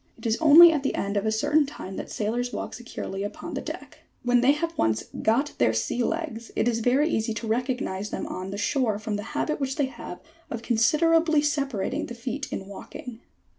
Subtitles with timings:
[0.17, 3.53] It is only at the end of a certain time that sailors walk securely upon
[3.53, 3.99] the deck.
[4.23, 8.09] When they have once M got their sea legs" it is very easy to recognise
[8.09, 10.19] them on shore from the habit which they have
[10.49, 13.19] of considerably separating the feet in walking.